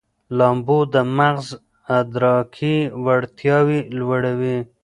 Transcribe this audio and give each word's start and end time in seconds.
لامبو 0.37 0.79
د 0.93 0.95
مغز 1.17 1.47
ادراکي 1.97 2.77
وړتیاوې 3.05 3.79
لوړوي. 3.97 4.57